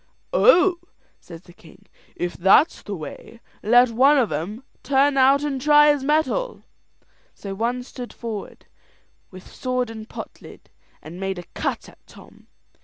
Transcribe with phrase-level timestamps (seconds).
[0.33, 0.79] "Oh!"
[1.19, 5.91] says the king, "if that's the way, let one of 'em turn out and try
[5.93, 6.63] his mettle."
[7.35, 8.65] So one stood forward,
[9.29, 10.71] with sword and pot lid,
[11.03, 12.47] and made a cut at Tom.